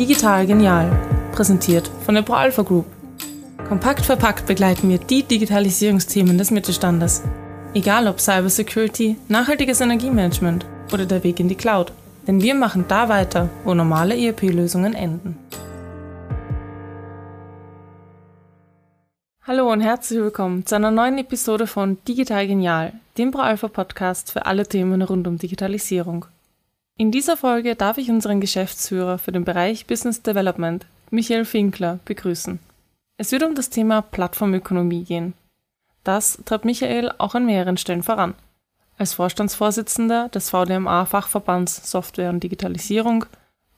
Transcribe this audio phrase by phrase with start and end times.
[0.00, 0.90] Digital Genial,
[1.32, 2.86] präsentiert von der ProAlpha Group.
[3.68, 7.22] Kompakt verpackt begleiten wir die Digitalisierungsthemen des Mittelstandes.
[7.74, 11.92] Egal ob Cybersecurity, nachhaltiges Energiemanagement oder der Weg in die Cloud.
[12.26, 15.36] Denn wir machen da weiter, wo normale ERP-Lösungen enden.
[19.46, 24.46] Hallo und herzlich willkommen zu einer neuen Episode von Digital Genial, dem ProAlpha Podcast für
[24.46, 26.24] alle Themen rund um Digitalisierung.
[27.00, 32.58] In dieser Folge darf ich unseren Geschäftsführer für den Bereich Business Development, Michael Finkler, begrüßen.
[33.16, 35.32] Es wird um das Thema Plattformökonomie gehen.
[36.04, 38.34] Das treibt Michael auch an mehreren Stellen voran.
[38.98, 43.24] Als Vorstandsvorsitzender des VDMA-Fachverbands Software und Digitalisierung,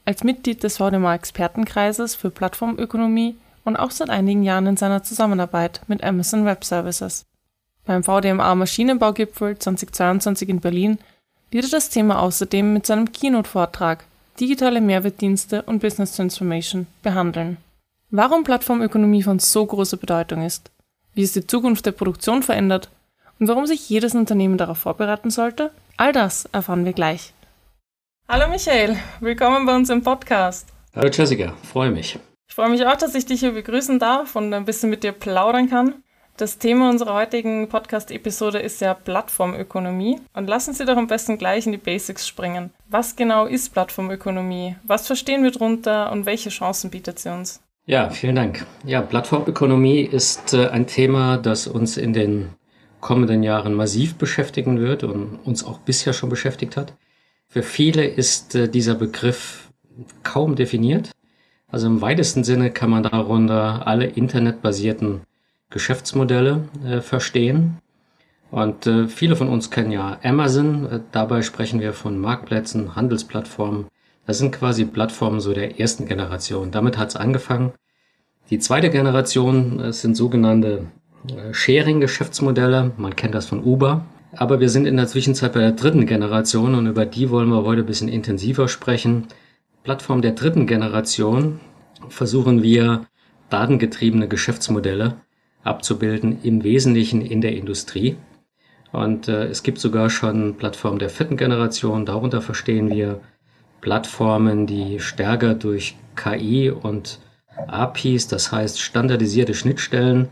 [0.05, 6.03] als Mitglied des VDMA-Expertenkreises für Plattformökonomie und auch seit einigen Jahren in seiner Zusammenarbeit mit
[6.03, 7.25] Amazon Web Services.
[7.85, 10.99] Beim VDMA Maschinenbaugipfel 2022 in Berlin
[11.53, 14.05] wird er das Thema außerdem mit seinem Keynote-Vortrag
[14.41, 17.59] Digitale Mehrwertdienste und Business Transformation behandeln.
[18.11, 20.71] Warum Plattformökonomie von so großer Bedeutung ist,
[21.15, 22.91] wie es die Zukunft der Produktion verändert
[23.39, 27.35] und warum sich jedes Unternehmen darauf vorbereiten sollte, all das erfahren wir gleich.
[28.29, 30.69] Hallo Michael, willkommen bei uns im Podcast.
[30.95, 32.19] Hallo Jessica, freue mich.
[32.49, 35.13] Ich freue mich auch, dass ich dich hier begrüßen darf und ein bisschen mit dir
[35.13, 36.02] plaudern kann.
[36.39, 40.19] Das Thema unserer heutigen Podcast-Episode ist ja Plattformökonomie.
[40.33, 42.71] Und lassen Sie doch am besten gleich in die Basics springen.
[42.89, 44.77] Was genau ist Plattformökonomie?
[44.83, 47.61] Was verstehen wir darunter und welche Chancen bietet sie uns?
[47.85, 48.65] Ja, vielen Dank.
[48.87, 52.49] Ja, Plattformökonomie ist äh, ein Thema, das uns in den
[53.01, 56.95] kommenden Jahren massiv beschäftigen wird und uns auch bisher schon beschäftigt hat.
[57.47, 59.71] Für viele ist äh, dieser Begriff
[60.23, 61.11] kaum definiert.
[61.69, 65.23] Also im weitesten Sinne kann man darunter alle internetbasierten
[65.73, 67.79] Geschäftsmodelle äh, verstehen.
[68.51, 70.87] Und äh, viele von uns kennen ja Amazon.
[70.87, 73.87] Äh, dabei sprechen wir von Marktplätzen, Handelsplattformen.
[74.27, 76.71] Das sind quasi Plattformen so der ersten Generation.
[76.71, 77.73] Damit hat es angefangen.
[78.51, 80.87] Die zweite Generation äh, sind sogenannte
[81.29, 82.93] äh, Sharing-Geschäftsmodelle.
[82.99, 84.05] Man kennt das von Uber.
[84.35, 87.65] Aber wir sind in der Zwischenzeit bei der dritten Generation und über die wollen wir
[87.65, 89.27] heute ein bisschen intensiver sprechen.
[89.83, 91.61] Plattform der dritten Generation
[92.09, 93.07] versuchen wir
[93.51, 95.17] datengetriebene Geschäftsmodelle
[95.65, 98.17] abzubilden, im Wesentlichen in der Industrie.
[98.93, 102.05] Und äh, es gibt sogar schon Plattformen der vierten Generation.
[102.05, 103.21] Darunter verstehen wir
[103.81, 107.19] Plattformen, die stärker durch KI und
[107.67, 110.29] APIs, das heißt standardisierte Schnittstellen,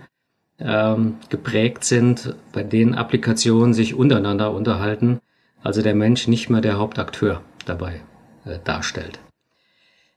[0.58, 5.20] ähm, geprägt sind, bei denen Applikationen sich untereinander unterhalten,
[5.62, 8.00] also der Mensch nicht mehr der Hauptakteur dabei
[8.44, 9.18] äh, darstellt.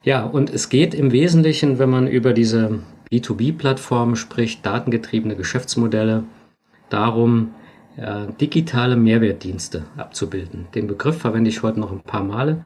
[0.04, 2.80] Ja, und es geht im Wesentlichen, wenn man über diese
[3.14, 6.24] B2B-Plattformen spricht, datengetriebene Geschäftsmodelle,
[6.90, 7.54] darum,
[7.96, 10.68] äh, digitale Mehrwertdienste abzubilden.
[10.74, 12.66] Den Begriff verwende ich heute noch ein paar Male.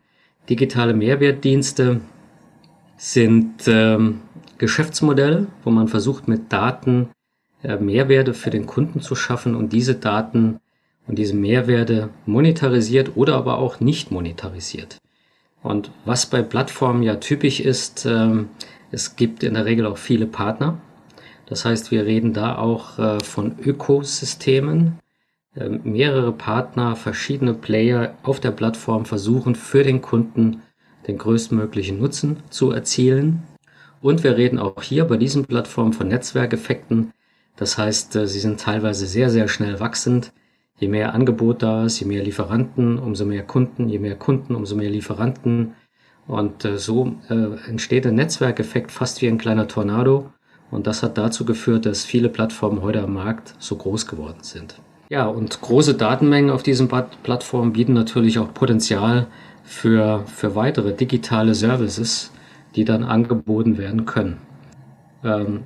[0.50, 2.00] Digitale Mehrwertdienste
[2.96, 4.22] sind ähm,
[4.58, 7.10] Geschäftsmodelle, wo man versucht, mit Daten
[7.62, 10.62] äh, Mehrwerte für den Kunden zu schaffen und diese Daten
[11.08, 14.98] und diese Mehrwerte monetarisiert oder aber auch nicht monetarisiert.
[15.62, 18.50] Und was bei Plattformen ja typisch ist, ähm,
[18.92, 20.80] es gibt in der Regel auch viele Partner.
[21.46, 25.00] Das heißt, wir reden da auch äh, von Ökosystemen.
[25.56, 30.62] Äh, mehrere Partner, verschiedene Player auf der Plattform versuchen für den Kunden
[31.08, 33.44] den größtmöglichen Nutzen zu erzielen.
[34.02, 37.14] Und wir reden auch hier bei diesen Plattformen von Netzwerkeffekten.
[37.56, 40.32] Das heißt, äh, sie sind teilweise sehr, sehr schnell wachsend.
[40.80, 44.76] Je mehr Angebot da ist, je mehr Lieferanten, umso mehr Kunden, je mehr Kunden, umso
[44.76, 45.74] mehr Lieferanten,
[46.28, 50.32] und äh, so äh, entsteht ein Netzwerkeffekt fast wie ein kleiner Tornado.
[50.70, 54.76] Und das hat dazu geführt, dass viele Plattformen heute am Markt so groß geworden sind.
[55.10, 59.28] Ja, und große Datenmengen auf diesen Plattformen bieten natürlich auch Potenzial
[59.64, 62.32] für, für weitere digitale Services,
[62.76, 64.38] die dann angeboten werden können.
[65.24, 65.62] Ähm,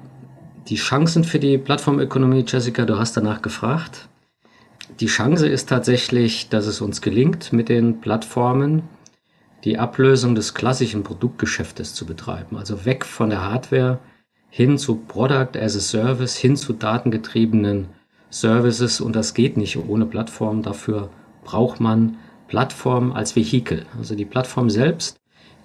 [0.67, 4.07] die Chancen für die Plattformökonomie, Jessica, du hast danach gefragt.
[4.99, 8.83] Die Chance ist tatsächlich, dass es uns gelingt, mit den Plattformen
[9.63, 12.57] die Ablösung des klassischen Produktgeschäftes zu betreiben.
[12.57, 13.99] Also weg von der Hardware
[14.49, 17.87] hin zu Product as a Service, hin zu datengetriebenen
[18.29, 19.01] Services.
[19.01, 20.61] Und das geht nicht ohne Plattform.
[20.61, 21.09] Dafür
[21.43, 22.17] braucht man
[22.47, 23.85] Plattform als Vehikel.
[23.97, 25.17] Also die Plattform selbst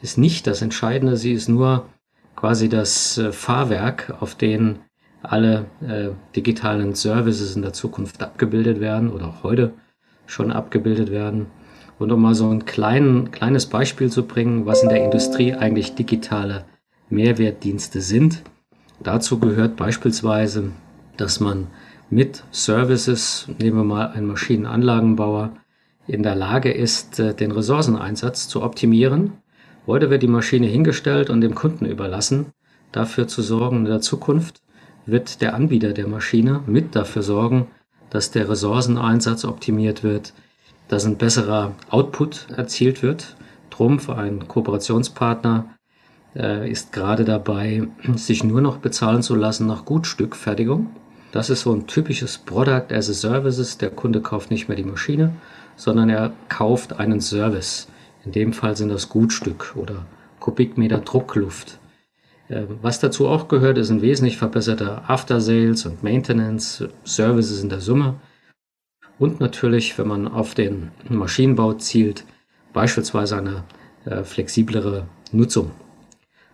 [0.02, 1.16] ist nicht das Entscheidende.
[1.16, 1.86] Sie ist nur
[2.36, 4.76] quasi das äh, Fahrwerk, auf dem
[5.22, 9.72] alle äh, digitalen Services in der Zukunft abgebildet werden oder auch heute
[10.26, 11.46] schon abgebildet werden.
[11.98, 15.94] Und um mal so ein klein, kleines Beispiel zu bringen, was in der Industrie eigentlich
[15.94, 16.64] digitale
[17.08, 18.42] Mehrwertdienste sind.
[19.00, 20.72] Dazu gehört beispielsweise,
[21.16, 21.68] dass man
[22.10, 25.52] mit Services, nehmen wir mal einen Maschinenanlagenbauer,
[26.06, 29.32] in der Lage ist, äh, den Ressourceneinsatz zu optimieren.
[29.86, 32.46] Heute wird die Maschine hingestellt und dem Kunden überlassen.
[32.92, 34.62] Dafür zu sorgen in der Zukunft
[35.04, 37.68] wird der Anbieter der Maschine mit dafür sorgen,
[38.10, 40.32] dass der Ressourceneinsatz optimiert wird,
[40.88, 43.36] dass ein besserer Output erzielt wird.
[43.70, 45.66] Trumpf, ein Kooperationspartner,
[46.34, 50.88] äh, ist gerade dabei, sich nur noch bezahlen zu lassen nach Gutstückfertigung.
[51.32, 53.78] Das ist so ein typisches Product as a Services.
[53.78, 55.32] Der Kunde kauft nicht mehr die Maschine,
[55.76, 57.88] sondern er kauft einen Service.
[58.24, 60.06] In dem Fall sind das Gutstück oder
[60.40, 61.78] Kubikmeter Druckluft.
[62.48, 67.68] Äh, was dazu auch gehört, ist ein wesentlich verbesserter After Sales und Maintenance, Services in
[67.68, 68.14] der Summe.
[69.18, 72.24] Und natürlich, wenn man auf den Maschinenbau zielt,
[72.72, 73.64] beispielsweise eine
[74.04, 75.70] äh, flexiblere Nutzung.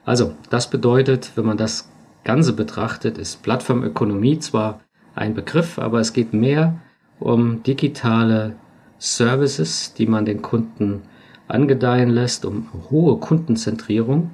[0.04, 1.90] Also, das bedeutet, wenn man das
[2.24, 4.80] Ganze betrachtet, ist Plattformökonomie zwar
[5.14, 6.80] ein Begriff, aber es geht mehr
[7.18, 8.56] um digitale
[8.98, 11.02] Services, die man den Kunden
[11.48, 14.30] angedeihen lässt, um hohe Kundenzentrierung.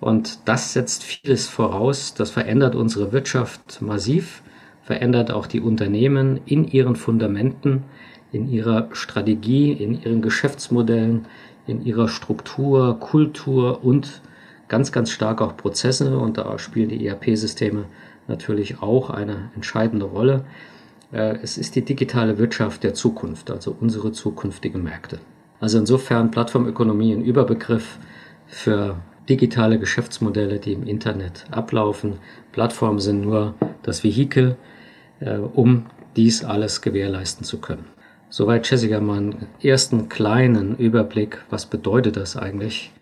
[0.00, 2.14] Und das setzt vieles voraus.
[2.14, 4.42] Das verändert unsere Wirtschaft massiv,
[4.82, 7.84] verändert auch die Unternehmen in ihren Fundamenten,
[8.32, 11.26] in ihrer Strategie, in ihren Geschäftsmodellen,
[11.66, 14.22] in ihrer Struktur, Kultur und
[14.68, 16.18] ganz, ganz stark auch Prozesse.
[16.18, 17.84] Und da spielen die ERP-Systeme
[18.28, 20.44] natürlich auch eine entscheidende Rolle.
[21.12, 25.18] Äh, es ist die digitale Wirtschaft der Zukunft, also unsere zukünftigen Märkte.
[25.60, 27.98] Also insofern Plattformökonomie ein Überbegriff
[28.46, 28.96] für
[29.28, 32.14] digitale Geschäftsmodelle, die im Internet ablaufen.
[32.52, 34.56] Plattformen sind nur das Vehikel,
[35.20, 35.86] äh, um
[36.16, 37.84] dies alles gewährleisten zu können.
[38.28, 42.92] Soweit Jessica mal ersten kleinen Überblick, was bedeutet das eigentlich,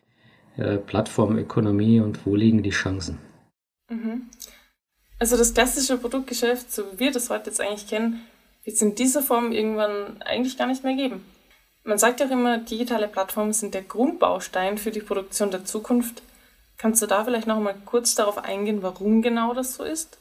[0.56, 3.18] äh, Plattformökonomie und wo liegen die Chancen.
[3.90, 4.22] Mhm.
[5.18, 8.20] Also das klassische Produktgeschäft, so wie wir das heute jetzt eigentlich kennen,
[8.64, 11.24] wird es in dieser Form irgendwann eigentlich gar nicht mehr geben.
[11.84, 16.22] Man sagt ja auch immer, digitale Plattformen sind der Grundbaustein für die Produktion der Zukunft.
[16.76, 20.17] Kannst du da vielleicht noch mal kurz darauf eingehen, warum genau das so ist?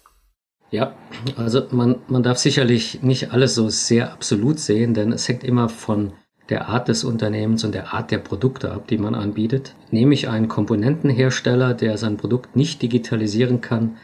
[0.69, 0.93] Ja,
[1.37, 5.69] also man, man darf sicherlich nicht alles so sehr absolut sehen, denn es hängt immer
[5.69, 6.11] von
[6.49, 9.75] der Art des Unternehmens und der Art der Produkte ab, die man anbietet.
[9.91, 13.97] Nehme ich einen Komponentenhersteller, der sein Produkt nicht digitalisieren kann,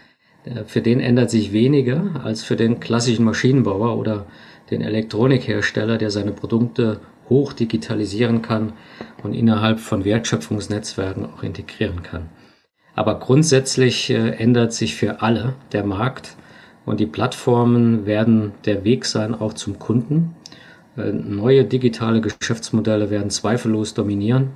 [0.46, 4.26] äh, für den ändert sich weniger als für den klassischen Maschinenbauer oder
[4.72, 7.00] den Elektronikhersteller, der seine Produkte
[7.30, 8.74] hoch digitalisieren kann
[9.24, 12.30] und innerhalb von Wertschöpfungsnetzwerken auch integrieren kann.
[12.96, 16.36] Aber grundsätzlich äh, ändert sich für alle der Markt
[16.86, 20.36] und die Plattformen werden der Weg sein auch zum Kunden.
[20.98, 24.52] Äh, neue digitale Geschäftsmodelle werden zweifellos dominieren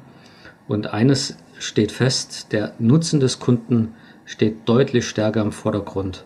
[0.68, 3.94] und eines steht fest, der Nutzen des Kunden
[4.26, 6.26] steht deutlich stärker im Vordergrund,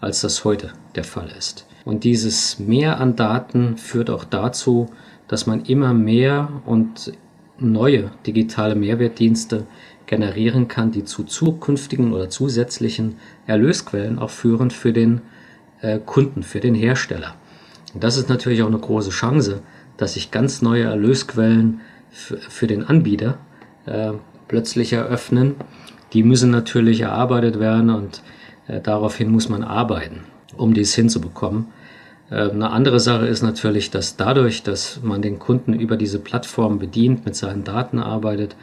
[0.00, 1.66] als das heute der Fall ist.
[1.84, 4.88] Und dieses Mehr an Daten führt auch dazu,
[5.28, 7.12] dass man immer mehr und
[7.58, 9.66] neue digitale Mehrwertdienste
[10.06, 13.16] generieren kann, die zu zukünftigen oder zusätzlichen
[13.46, 15.22] Erlösquellen auch führen für den
[15.82, 17.34] äh, Kunden, für den Hersteller.
[17.94, 19.60] Und das ist natürlich auch eine große Chance,
[19.96, 21.80] dass sich ganz neue Erlösquellen
[22.10, 23.38] für den Anbieter
[23.86, 24.12] äh,
[24.48, 25.56] plötzlich eröffnen.
[26.12, 28.22] Die müssen natürlich erarbeitet werden und
[28.68, 30.20] äh, daraufhin muss man arbeiten,
[30.56, 31.68] um dies hinzubekommen.
[32.30, 36.78] Äh, eine andere Sache ist natürlich, dass dadurch, dass man den Kunden über diese Plattform
[36.78, 38.56] bedient, mit seinen Daten arbeitet,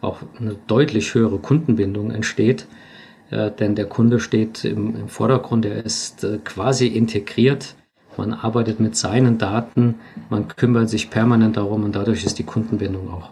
[0.00, 2.66] auch eine deutlich höhere Kundenbindung entsteht.
[3.32, 7.74] Äh, denn der Kunde steht im, im Vordergrund, er ist äh, quasi integriert.
[8.18, 9.94] Man arbeitet mit seinen Daten,
[10.28, 13.30] man kümmert sich permanent darum und dadurch ist die Kundenbindung auch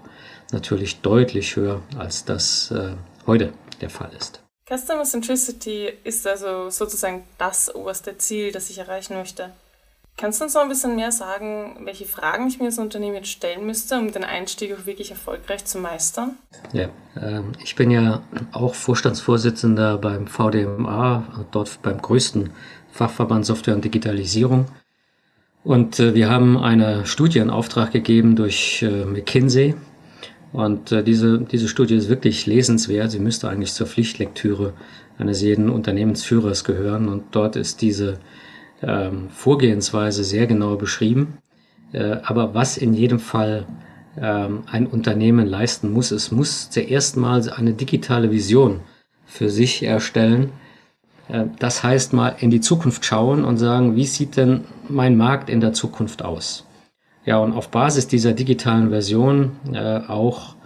[0.52, 2.94] natürlich deutlich höher, als das äh,
[3.26, 3.52] heute
[3.82, 4.42] der Fall ist.
[4.66, 9.50] Customer Centricity ist also sozusagen das oberste Ziel, das ich erreichen möchte.
[10.20, 13.30] Kannst du uns noch ein bisschen mehr sagen, welche Fragen ich mir als Unternehmen jetzt
[13.30, 16.32] stellen müsste, um den Einstieg auch wirklich erfolgreich zu meistern?
[16.74, 18.20] Ja, äh, ich bin ja
[18.52, 22.50] auch Vorstandsvorsitzender beim VDMA, dort beim größten
[22.92, 24.66] Fachverband Software und Digitalisierung.
[25.64, 29.74] Und äh, wir haben eine Studie in Auftrag gegeben durch äh, McKinsey.
[30.52, 33.10] Und äh, diese, diese Studie ist wirklich lesenswert.
[33.10, 34.74] Sie müsste eigentlich zur Pflichtlektüre
[35.16, 37.08] eines jeden Unternehmensführers gehören.
[37.08, 38.18] Und dort ist diese
[38.82, 41.38] ähm, Vorgehensweise sehr genau beschrieben.
[41.92, 43.66] Äh, aber was in jedem Fall
[44.16, 48.80] ähm, ein Unternehmen leisten muss, es muss zuerst mal eine digitale Vision
[49.26, 50.50] für sich erstellen.
[51.28, 55.50] Äh, das heißt mal in die Zukunft schauen und sagen, wie sieht denn mein Markt
[55.50, 56.66] in der Zukunft aus?
[57.24, 60.56] Ja, und auf Basis dieser digitalen Version äh, auch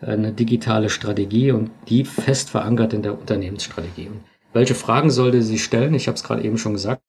[0.00, 4.08] eine digitale Strategie und die fest verankert in der Unternehmensstrategie.
[4.08, 4.20] Und
[4.52, 5.94] welche Fragen sollte sie stellen?
[5.94, 7.02] Ich habe es gerade eben schon gesagt.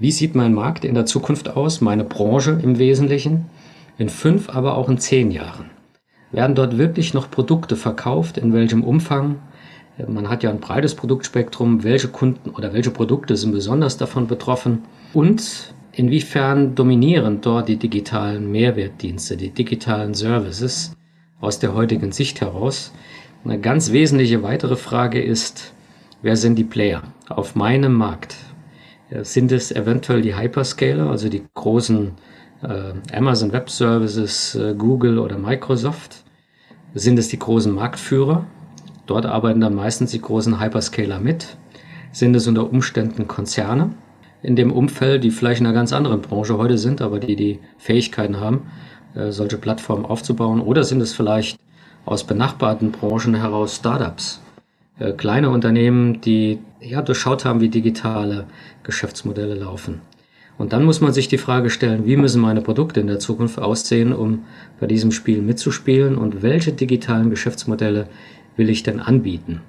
[0.00, 3.46] Wie sieht mein Markt in der Zukunft aus, meine Branche im Wesentlichen,
[3.96, 5.70] in fünf, aber auch in zehn Jahren?
[6.32, 8.36] Werden dort wirklich noch Produkte verkauft?
[8.36, 9.36] In welchem Umfang?
[10.08, 11.84] Man hat ja ein breites Produktspektrum.
[11.84, 14.82] Welche Kunden oder welche Produkte sind besonders davon betroffen?
[15.12, 20.96] Und inwiefern dominieren dort die digitalen Mehrwertdienste, die digitalen Services
[21.40, 22.92] aus der heutigen Sicht heraus?
[23.44, 25.72] Eine ganz wesentliche weitere Frage ist,
[26.20, 28.34] wer sind die Player auf meinem Markt?
[29.22, 32.12] Sind es eventuell die Hyperscaler, also die großen
[32.62, 36.24] äh, Amazon Web Services, äh, Google oder Microsoft?
[36.94, 38.46] Sind es die großen Marktführer?
[39.06, 41.56] Dort arbeiten dann meistens die großen Hyperscaler mit.
[42.12, 43.94] Sind es unter Umständen Konzerne
[44.42, 47.60] in dem Umfeld, die vielleicht in einer ganz anderen Branche heute sind, aber die die
[47.78, 48.70] Fähigkeiten haben,
[49.14, 50.60] äh, solche Plattformen aufzubauen?
[50.60, 51.58] Oder sind es vielleicht
[52.04, 54.40] aus benachbarten Branchen heraus Startups,
[54.98, 58.46] äh, kleine Unternehmen, die ja durchschaut haben, wie digitale
[58.82, 60.00] Geschäftsmodelle laufen?
[60.56, 63.58] Und dann muss man sich die Frage stellen, wie müssen meine Produkte in der Zukunft
[63.58, 64.44] aussehen, um
[64.78, 68.06] bei diesem Spiel mitzuspielen und welche digitalen Geschäftsmodelle
[68.56, 69.62] will ich denn anbieten?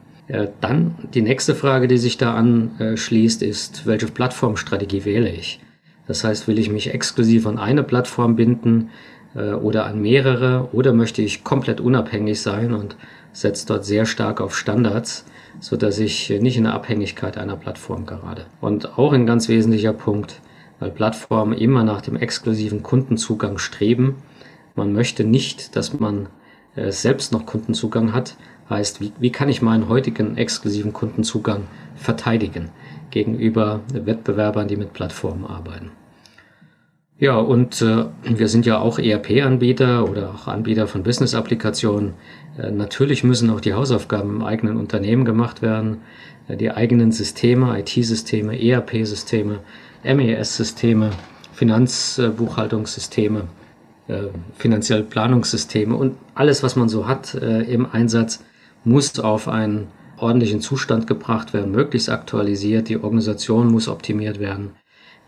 [0.62, 5.60] Dann die nächste Frage, die sich da anschließt, ist, welche Plattformstrategie wähle ich?
[6.08, 8.90] Das heißt, will ich mich exklusiv an eine Plattform binden
[9.36, 12.96] äh, oder an mehrere oder möchte ich komplett unabhängig sein und
[13.36, 15.26] setze dort sehr stark auf Standards,
[15.60, 18.46] so dass ich nicht in der Abhängigkeit einer Plattform gerate.
[18.62, 20.42] Und auch ein ganz wesentlicher Punkt,
[20.80, 24.16] weil Plattformen immer nach dem exklusiven Kundenzugang streben.
[24.74, 26.28] Man möchte nicht, dass man
[26.76, 28.36] äh, selbst noch Kundenzugang hat.
[28.70, 31.64] Heißt, wie, wie kann ich meinen heutigen exklusiven Kundenzugang
[31.96, 32.70] verteidigen
[33.12, 35.92] gegenüber Wettbewerbern, die mit Plattformen arbeiten?
[37.18, 42.14] Ja, und äh, wir sind ja auch ERP-Anbieter oder auch Anbieter von Business-Applikationen.
[42.58, 46.02] Äh, natürlich müssen auch die Hausaufgaben im eigenen Unternehmen gemacht werden.
[46.50, 49.60] Äh, die eigenen Systeme, IT-Systeme, ERP-Systeme,
[50.04, 51.12] MES-Systeme,
[51.54, 53.48] Finanzbuchhaltungssysteme,
[54.10, 54.24] äh,
[54.58, 58.44] finanzielle Planungssysteme und alles, was man so hat äh, im Einsatz,
[58.84, 62.90] muss auf einen ordentlichen Zustand gebracht werden, möglichst aktualisiert.
[62.90, 64.72] Die Organisation muss optimiert werden.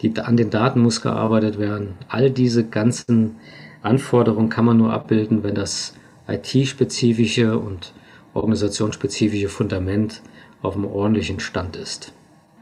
[0.02, 1.96] Die, an den Daten muss gearbeitet werden.
[2.08, 3.38] All diese ganzen
[3.82, 5.96] Anforderungen kann man nur abbilden, wenn das
[6.28, 7.94] IT-spezifische und
[8.34, 10.22] organisationsspezifische Fundament
[10.62, 12.14] auf einem ordentlichen Stand ist.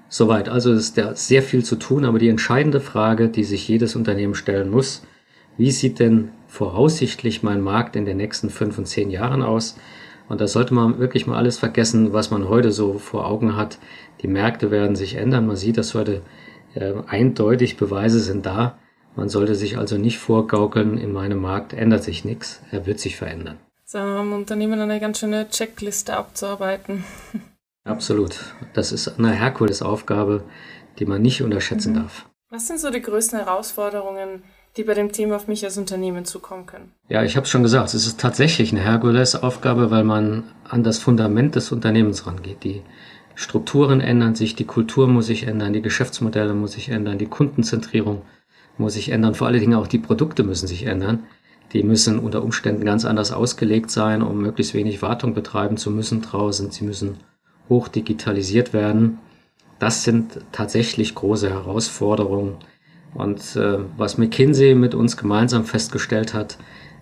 [0.07, 0.49] Soweit.
[0.49, 4.35] Also ist da sehr viel zu tun, aber die entscheidende Frage, die sich jedes Unternehmen
[4.35, 5.03] stellen muss,
[5.57, 9.77] wie sieht denn voraussichtlich mein Markt in den nächsten fünf und zehn Jahren aus?
[10.27, 13.77] Und da sollte man wirklich mal alles vergessen, was man heute so vor Augen hat.
[14.21, 15.47] Die Märkte werden sich ändern.
[15.47, 16.21] Man sieht das heute
[16.75, 18.77] äh, eindeutig, Beweise sind da.
[19.15, 23.15] Man sollte sich also nicht vorgaukeln, in meinem Markt ändert sich nichts, er wird sich
[23.15, 23.57] verändern.
[23.85, 27.03] So haben Unternehmen eine ganz schöne Checkliste abzuarbeiten.
[27.85, 28.39] Absolut.
[28.73, 30.43] Das ist eine Herkulesaufgabe,
[30.99, 31.97] die man nicht unterschätzen mhm.
[31.97, 32.25] darf.
[32.49, 34.43] Was sind so die größten Herausforderungen,
[34.75, 36.91] die bei dem Thema auf mich als Unternehmen zukommen können?
[37.07, 40.97] Ja, ich habe es schon gesagt, es ist tatsächlich eine Herkulesaufgabe, weil man an das
[40.97, 42.63] Fundament des Unternehmens rangeht.
[42.63, 42.81] Die
[43.35, 48.21] Strukturen ändern sich, die Kultur muss sich ändern, die Geschäftsmodelle muss sich ändern, die Kundenzentrierung
[48.77, 51.23] muss sich ändern, vor allen Dingen auch die Produkte müssen sich ändern.
[51.73, 56.21] Die müssen unter Umständen ganz anders ausgelegt sein, um möglichst wenig Wartung betreiben zu müssen
[56.21, 56.71] draußen.
[56.71, 57.17] Sie müssen
[57.69, 59.17] hoch digitalisiert werden.
[59.79, 62.55] Das sind tatsächlich große Herausforderungen.
[63.13, 66.57] Und äh, was McKinsey mit uns gemeinsam festgestellt hat,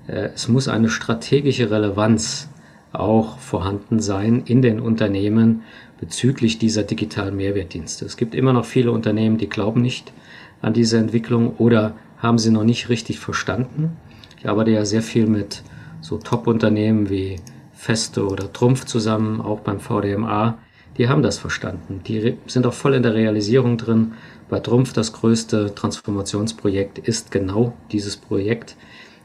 [0.07, 2.49] äh, es muss eine strategische Relevanz
[2.93, 5.63] auch vorhanden sein in den Unternehmen
[5.99, 8.05] bezüglich dieser digitalen Mehrwertdienste.
[8.05, 10.13] Es gibt immer noch viele Unternehmen, die glauben nicht
[10.61, 13.97] an diese Entwicklung oder haben sie noch nicht richtig verstanden.
[14.39, 15.63] Ich arbeite ja sehr viel mit
[16.01, 17.37] so Top-Unternehmen wie
[17.73, 20.57] Feste oder Trumpf zusammen, auch beim VDMA,
[20.97, 22.01] die haben das verstanden.
[22.05, 24.13] Die sind auch voll in der Realisierung drin.
[24.49, 28.75] Bei Trumpf das größte Transformationsprojekt ist genau dieses Projekt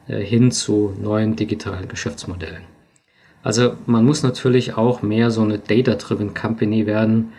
[0.07, 2.63] äh, hin zu neuen digitalen Geschäftsmodellen.
[3.43, 7.29] Also man muss natürlich auch mehr so eine Data-Driven Company werden.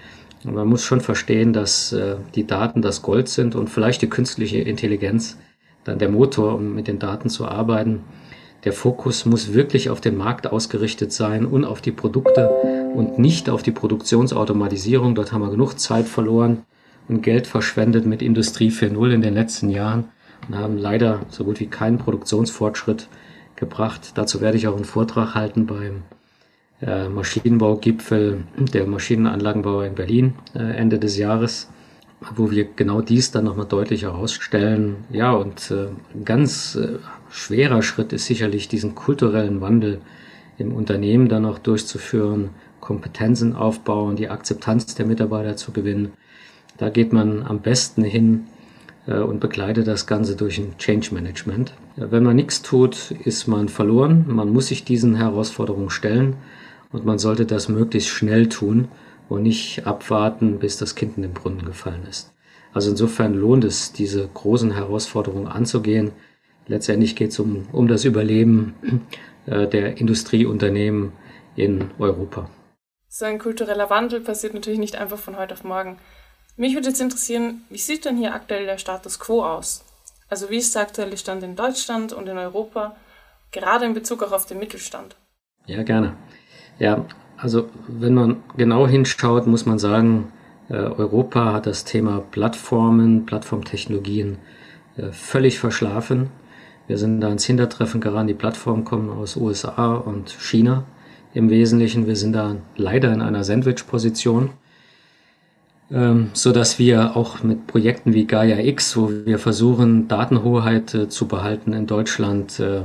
[0.44, 4.58] Man muss schon verstehen, dass äh, die Daten das Gold sind und vielleicht die künstliche
[4.58, 5.36] Intelligenz
[5.84, 8.00] dann der Motor, um mit den Daten zu arbeiten.
[8.64, 12.48] Der Fokus muss wirklich auf den Markt ausgerichtet sein und auf die Produkte
[12.94, 15.14] und nicht auf die Produktionsautomatisierung.
[15.14, 16.62] Dort haben wir genug Zeit verloren
[17.08, 20.04] und Geld verschwendet mit Industrie 4.0 in den letzten Jahren
[20.46, 23.08] und haben leider so gut wie keinen Produktionsfortschritt
[23.60, 24.12] gebracht.
[24.16, 26.02] Dazu werde ich auch einen Vortrag halten beim
[26.82, 31.68] äh, Maschinenbaugipfel der Maschinenanlagenbauer in Berlin äh, Ende des Jahres
[32.36, 34.96] wo wir genau dies dann nochmal deutlich herausstellen.
[35.10, 36.78] Ja, und äh, ein ganz
[37.30, 40.00] schwerer Schritt ist sicherlich diesen kulturellen Wandel
[40.58, 42.50] im Unternehmen dann auch durchzuführen,
[42.80, 46.12] Kompetenzen aufbauen, die Akzeptanz der Mitarbeiter zu gewinnen.
[46.76, 48.46] Da geht man am besten hin,
[49.06, 51.72] und begleite das Ganze durch ein Change Management.
[51.96, 54.24] Wenn man nichts tut, ist man verloren.
[54.28, 56.36] Man muss sich diesen Herausforderungen stellen
[56.92, 58.88] und man sollte das möglichst schnell tun
[59.28, 62.32] und nicht abwarten, bis das Kind in den Brunnen gefallen ist.
[62.72, 66.12] Also insofern lohnt es, diese großen Herausforderungen anzugehen.
[66.66, 68.74] Letztendlich geht es um, um das Überleben
[69.46, 71.12] äh, der Industrieunternehmen
[71.56, 72.48] in Europa.
[73.08, 75.98] So ein kultureller Wandel passiert natürlich nicht einfach von heute auf morgen.
[76.60, 79.82] Mich würde jetzt interessieren, wie sieht denn hier aktuell der Status quo aus?
[80.28, 82.96] Also wie ist der aktuelle Stand in Deutschland und in Europa,
[83.50, 85.16] gerade in Bezug auch auf den Mittelstand?
[85.64, 86.16] Ja, gerne.
[86.78, 87.06] Ja,
[87.38, 90.32] also wenn man genau hinschaut, muss man sagen,
[90.68, 94.36] äh, Europa hat das Thema Plattformen, Plattformtechnologien
[94.98, 96.28] äh, völlig verschlafen.
[96.88, 98.26] Wir sind da ins Hintertreffen geraten.
[98.26, 100.84] Die Plattformen kommen aus USA und China
[101.32, 102.06] im Wesentlichen.
[102.06, 104.50] Wir sind da leider in einer Sandwich-Position,
[105.92, 111.08] ähm, so dass wir auch mit Projekten wie Gaia X, wo wir versuchen, Datenhoheit äh,
[111.08, 112.82] zu behalten in Deutschland, äh,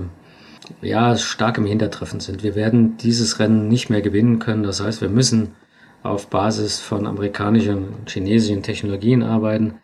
[0.81, 2.43] ja, stark im Hintertreffen sind.
[2.43, 4.63] Wir werden dieses Rennen nicht mehr gewinnen können.
[4.63, 5.49] Das heißt, wir müssen
[6.01, 9.75] auf Basis von amerikanischen und chinesischen Technologien arbeiten.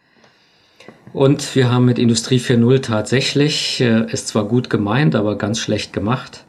[1.13, 5.94] Und wir haben mit Industrie 4.0 tatsächlich, äh, ist zwar gut gemeint, aber ganz schlecht
[5.94, 6.46] gemacht.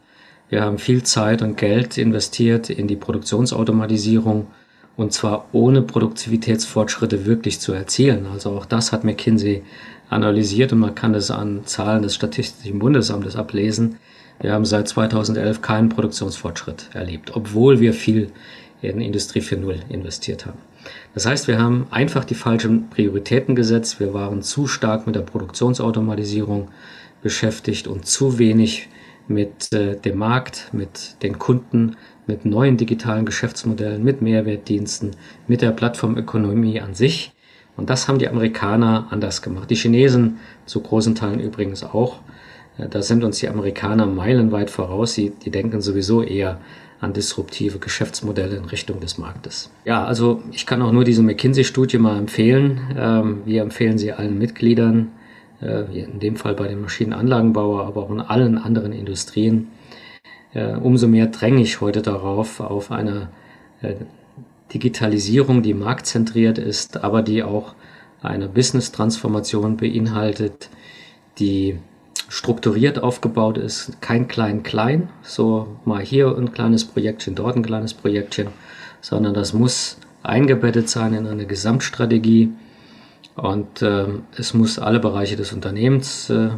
[0.48, 4.46] Wir haben viel Zeit und Geld investiert in die Produktionsautomatisierung
[4.96, 8.26] und zwar ohne Produktivitätsfortschritte wirklich zu erzielen.
[8.32, 9.62] Also auch das hat McKinsey
[10.10, 13.96] analysiert und man kann es an Zahlen des Statistischen Bundesamtes ablesen.
[14.40, 18.30] Wir haben seit 2011 keinen Produktionsfortschritt erlebt, obwohl wir viel
[18.82, 20.58] in Industrie 4.0 investiert haben.
[21.14, 24.00] Das heißt, wir haben einfach die falschen Prioritäten gesetzt.
[24.00, 26.68] Wir waren zu stark mit der Produktionsautomatisierung
[27.22, 28.88] beschäftigt und zu wenig
[29.28, 31.96] mit äh, dem Markt, mit den Kunden,
[32.26, 35.12] mit neuen digitalen Geschäftsmodellen, mit Mehrwertdiensten,
[35.48, 37.32] mit der Plattformökonomie an sich.
[37.76, 39.70] Und das haben die Amerikaner anders gemacht.
[39.70, 42.20] Die Chinesen zu großen Teilen übrigens auch.
[42.78, 45.14] Da sind uns die Amerikaner meilenweit voraus.
[45.14, 46.58] Sie, die denken sowieso eher
[47.00, 49.70] an disruptive Geschäftsmodelle in Richtung des Marktes.
[49.84, 52.80] Ja, also ich kann auch nur diese McKinsey-Studie mal empfehlen.
[52.96, 55.10] Ähm, wir empfehlen sie allen Mitgliedern,
[55.60, 59.68] äh, in dem Fall bei den Maschinenanlagenbauer, aber auch in allen anderen Industrien.
[60.54, 63.28] Umso mehr dränge ich heute darauf, auf eine
[63.80, 63.94] äh,
[64.72, 67.74] Digitalisierung, die marktzentriert ist, aber die auch
[68.22, 70.68] eine Business-Transformation beinhaltet,
[71.38, 71.78] die
[72.28, 78.48] strukturiert aufgebaut ist, kein Klein-Klein, so mal hier ein kleines Projektchen, dort ein kleines Projektchen,
[79.00, 82.50] sondern das muss eingebettet sein in eine Gesamtstrategie.
[83.34, 86.50] Und äh, es muss alle Bereiche des Unternehmens äh,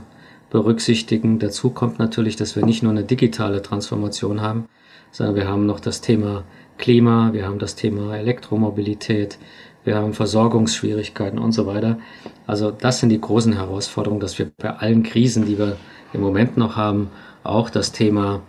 [0.54, 1.40] berücksichtigen.
[1.40, 4.66] Dazu kommt natürlich, dass wir nicht nur eine digitale Transformation haben,
[5.10, 6.44] sondern wir haben noch das Thema
[6.78, 9.36] Klima, wir haben das Thema Elektromobilität,
[9.82, 11.98] wir haben Versorgungsschwierigkeiten und so weiter.
[12.46, 15.76] Also das sind die großen Herausforderungen, dass wir bei allen Krisen, die wir
[16.12, 17.10] im Moment noch haben,
[17.42, 18.40] auch das Thema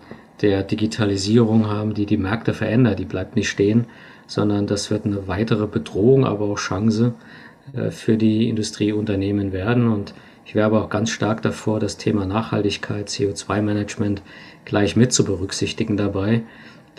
[0.44, 3.00] der Digitalisierung haben, die die Märkte verändert.
[3.00, 3.86] Die bleibt nicht stehen,
[4.28, 7.16] sondern das wird eine weitere Bedrohung, aber auch Chance
[7.74, 9.88] äh, für die Industrieunternehmen werden.
[9.88, 10.14] Und
[10.46, 14.22] ich wäre aber auch ganz stark davor, das Thema Nachhaltigkeit, CO2-Management
[14.64, 16.44] gleich mit zu berücksichtigen dabei.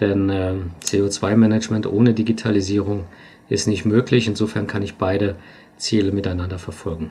[0.00, 0.54] Denn äh,
[0.84, 3.04] CO2-Management ohne Digitalisierung
[3.48, 4.26] ist nicht möglich.
[4.26, 5.36] Insofern kann ich beide
[5.76, 7.10] Ziele miteinander verfolgen.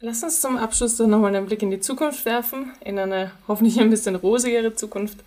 [0.00, 3.78] Lass uns zum Abschluss dann nochmal einen Blick in die Zukunft werfen, in eine hoffentlich
[3.80, 5.18] ein bisschen rosigere Zukunft.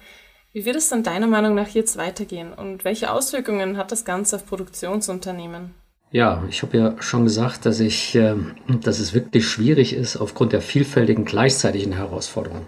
[0.51, 4.37] Wie wird es dann deiner Meinung nach jetzt weitergehen und welche Auswirkungen hat das Ganze
[4.37, 5.75] auf Produktionsunternehmen?
[6.13, 8.35] Ja, ich habe ja schon gesagt, dass ich, äh,
[8.67, 12.67] dass es wirklich schwierig ist aufgrund der vielfältigen gleichzeitigen Herausforderungen.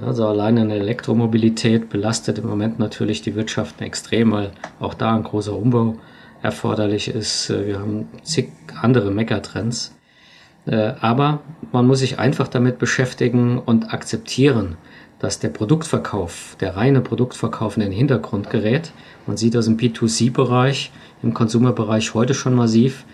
[0.00, 5.22] Also alleine eine Elektromobilität belastet im Moment natürlich die Wirtschaft extrem, weil auch da ein
[5.22, 5.98] großer Umbau
[6.40, 7.50] erforderlich ist.
[7.50, 9.94] Äh, wir haben zig andere Megatrends.
[10.64, 14.78] Äh, aber man muss sich einfach damit beschäftigen und akzeptieren,
[15.18, 18.92] dass der Produktverkauf, der reine Produktverkauf in den Hintergrund gerät.
[19.26, 23.04] Man sieht das im B2C-Bereich, im Konsumerbereich heute schon massiv.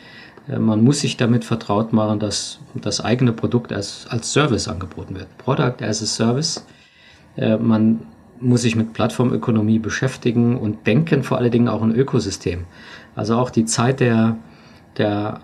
[0.48, 5.14] Äh, man muss sich damit vertraut machen, dass das eigene Produkt als, als Service angeboten
[5.14, 5.36] wird.
[5.38, 6.66] Product as a Service.
[7.36, 8.06] Man
[8.40, 12.64] muss sich mit Plattformökonomie beschäftigen und denken vor allen Dingen auch ein Ökosystem.
[13.14, 14.36] Also auch die Zeit der,
[14.98, 15.40] der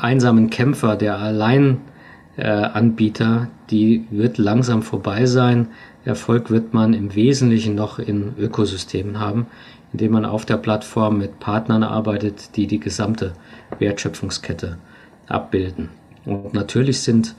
[0.00, 5.68] einsamen Kämpfer, der Alleinanbieter, äh, die wird langsam vorbei sein.
[6.08, 9.46] Erfolg wird man im Wesentlichen noch in Ökosystemen haben,
[9.92, 13.34] indem man auf der Plattform mit Partnern arbeitet, die die gesamte
[13.78, 14.78] Wertschöpfungskette
[15.26, 15.90] abbilden.
[16.24, 17.34] Und natürlich sind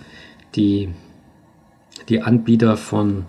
[0.55, 0.89] die,
[2.10, 3.25] die Anbieter von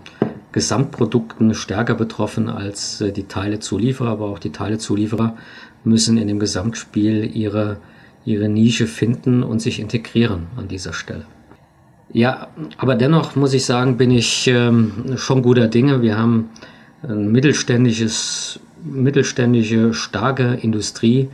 [0.51, 5.37] Gesamtprodukten stärker betroffen als äh, die Teilezulieferer, aber auch die Teilezulieferer
[5.83, 7.77] müssen in dem Gesamtspiel ihre,
[8.25, 11.25] ihre Nische finden und sich integrieren an dieser Stelle.
[12.13, 12.47] Ja,
[12.77, 16.01] aber dennoch muss ich sagen, bin ich ähm, schon guter Dinge.
[16.01, 16.49] Wir haben
[17.03, 21.29] ein mittelständisches, mittelständische, starke Industrie,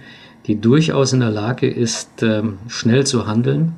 [0.46, 3.74] die durchaus in der Lage ist, ähm, schnell zu handeln.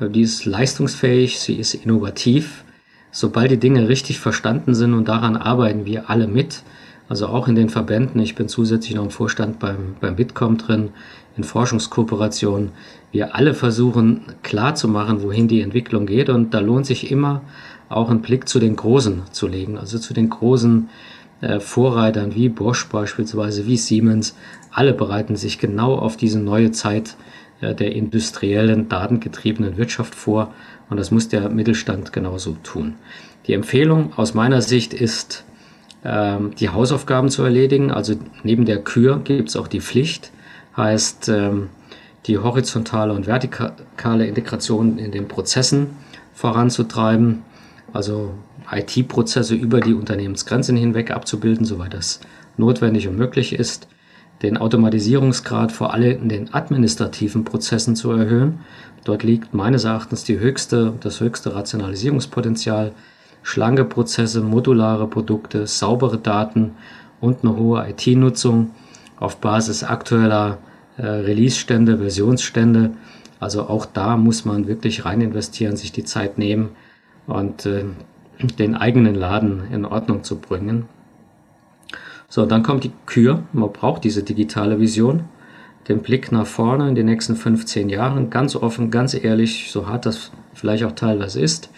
[0.00, 2.64] Die ist leistungsfähig, sie ist innovativ.
[3.12, 6.62] Sobald die Dinge richtig verstanden sind und daran arbeiten wir alle mit,
[7.08, 10.90] also auch in den Verbänden, ich bin zusätzlich noch im Vorstand beim, beim Bitkom drin,
[11.36, 12.70] in Forschungskooperationen,
[13.12, 17.42] wir alle versuchen klar zu machen, wohin die Entwicklung geht und da lohnt sich immer
[17.88, 20.88] auch einen Blick zu den Großen zu legen, also zu den großen
[21.40, 24.36] äh, Vorreitern wie Bosch beispielsweise, wie Siemens.
[24.70, 27.16] Alle bereiten sich genau auf diese neue Zeit
[27.60, 30.54] äh, der industriellen, datengetriebenen Wirtschaft vor
[30.88, 32.94] und das muss der Mittelstand genauso tun.
[33.46, 35.44] Die Empfehlung aus meiner Sicht ist,
[36.04, 37.90] ähm, die Hausaufgaben zu erledigen.
[37.90, 40.30] Also neben der Kür gibt es auch die Pflicht,
[40.76, 41.68] heißt ähm,
[42.26, 45.88] die horizontale und vertikale Integration in den Prozessen
[46.34, 47.42] voranzutreiben
[47.92, 48.34] also
[48.70, 52.20] IT-Prozesse über die Unternehmensgrenzen hinweg abzubilden, soweit das
[52.56, 53.88] notwendig und möglich ist,
[54.42, 58.60] den Automatisierungsgrad vor allem in den administrativen Prozessen zu erhöhen.
[59.04, 62.92] Dort liegt meines Erachtens die höchste, das höchste Rationalisierungspotenzial,
[63.42, 66.72] schlanke Prozesse, modulare Produkte, saubere Daten
[67.20, 68.70] und eine hohe IT-Nutzung
[69.20, 70.58] auf Basis aktueller
[70.96, 72.90] äh, Release-Stände, Versionsstände.
[73.38, 76.70] Also auch da muss man wirklich rein investieren, sich die Zeit nehmen,
[77.30, 77.84] und äh,
[78.58, 80.88] den eigenen Laden in Ordnung zu bringen.
[82.28, 83.42] So, dann kommt die Kür.
[83.52, 85.24] Man braucht diese digitale Vision,
[85.88, 90.06] den Blick nach vorne in den nächsten 15 Jahren, ganz offen, ganz ehrlich, so hart
[90.06, 91.70] das vielleicht auch teilweise ist,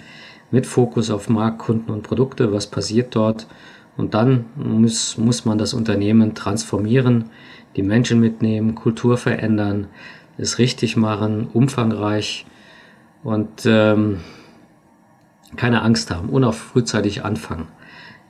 [0.51, 3.47] mit Fokus auf Markt, Kunden und Produkte, was passiert dort.
[3.97, 7.27] Und dann muss, muss man das Unternehmen transformieren,
[7.77, 9.89] die Menschen mitnehmen, Kultur verändern,
[10.39, 12.47] es richtig machen, umfangreich.
[13.23, 14.19] Und ähm,
[15.57, 17.69] keine Angst haben und auch frühzeitig anfangen.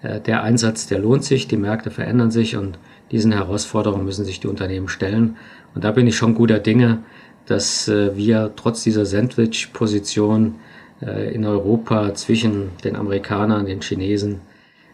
[0.03, 2.79] Äh, der Einsatz, der lohnt sich, die Märkte verändern sich und
[3.11, 5.37] diesen Herausforderungen müssen sich die Unternehmen stellen.
[5.75, 6.99] Und da bin ich schon guter Dinge,
[7.47, 10.57] dass äh, wir trotz dieser Sandwich-Position
[11.01, 14.41] äh, in Europa zwischen den Amerikanern, den Chinesen,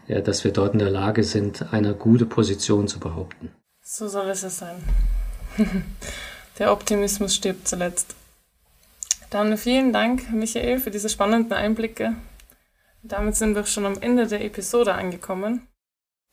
[0.09, 3.51] dass wir dort in der Lage sind, eine gute Position zu behaupten.
[3.81, 4.83] So soll es sein.
[6.59, 8.15] der Optimismus stirbt zuletzt.
[9.29, 12.15] Dann vielen Dank, Michael, für diese spannenden Einblicke.
[13.03, 15.67] Damit sind wir schon am Ende der Episode angekommen.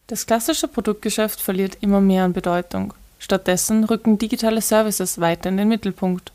[0.07, 2.95] Das klassische Produktgeschäft verliert immer mehr an Bedeutung.
[3.19, 6.33] Stattdessen rücken digitale Services weiter in den Mittelpunkt.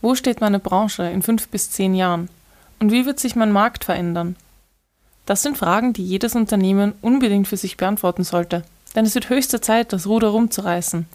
[0.00, 2.28] Wo steht meine Branche in fünf bis zehn Jahren?
[2.78, 4.36] Und wie wird sich mein Markt verändern?
[5.30, 8.64] Das sind Fragen, die jedes Unternehmen unbedingt für sich beantworten sollte,
[8.96, 11.06] denn es wird höchste Zeit, das Ruder rumzureißen.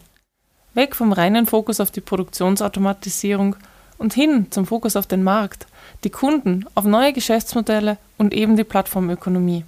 [0.72, 3.56] Weg vom reinen Fokus auf die Produktionsautomatisierung
[3.98, 5.66] und hin zum Fokus auf den Markt,
[6.02, 9.66] die Kunden, auf neue Geschäftsmodelle und eben die Plattformökonomie.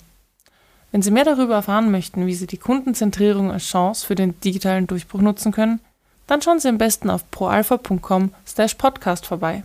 [0.93, 4.87] Wenn Sie mehr darüber erfahren möchten, wie Sie die Kundenzentrierung als Chance für den digitalen
[4.87, 5.81] Durchbruch nutzen können,
[6.27, 9.65] dann schauen Sie am besten auf proalpha.com/podcast vorbei.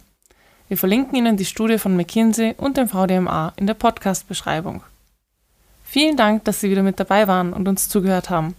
[0.73, 4.81] Wir verlinken Ihnen die Studie von McKinsey und dem VDMA in der Podcast-Beschreibung.
[5.83, 8.55] Vielen Dank, dass Sie wieder mit dabei waren und uns zugehört haben.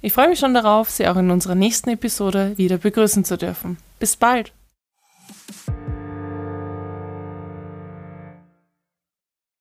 [0.00, 3.76] Ich freue mich schon darauf, Sie auch in unserer nächsten Episode wieder begrüßen zu dürfen.
[3.98, 4.52] Bis bald!